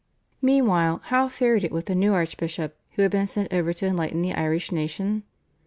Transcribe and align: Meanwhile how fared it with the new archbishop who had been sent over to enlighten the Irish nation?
Meanwhile 0.41 1.01
how 1.03 1.27
fared 1.29 1.63
it 1.63 1.71
with 1.71 1.85
the 1.85 1.93
new 1.93 2.11
archbishop 2.11 2.75
who 2.93 3.03
had 3.03 3.11
been 3.11 3.27
sent 3.27 3.53
over 3.53 3.71
to 3.71 3.85
enlighten 3.85 4.23
the 4.23 4.33
Irish 4.33 4.71
nation? 4.71 5.21